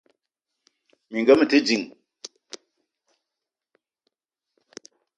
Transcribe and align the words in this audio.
Minga 1.11 1.33
mete 1.39 1.59
ding. 1.67 1.85